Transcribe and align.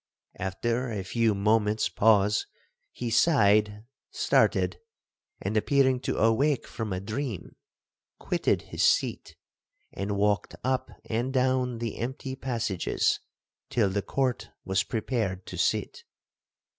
After 0.39 0.89
a 0.89 1.03
few 1.03 1.35
moment's 1.35 1.87
pause, 1.87 2.47
he 2.91 3.11
sighed, 3.11 3.85
started, 4.09 4.79
and 5.39 5.55
appearing 5.55 5.99
to 5.99 6.17
awake 6.17 6.65
from 6.65 6.91
a 6.91 6.99
dream, 6.99 7.55
quitted 8.17 8.63
his 8.63 8.81
seat, 8.81 9.35
and 9.93 10.17
walked 10.17 10.55
up 10.63 10.89
and 11.05 11.31
down 11.31 11.77
the 11.77 11.99
empty 11.99 12.35
passages 12.35 13.19
till 13.69 13.91
the 13.91 14.01
court 14.01 14.49
was 14.65 14.81
prepared 14.81 15.45
to 15.45 15.55
sit. 15.59 16.01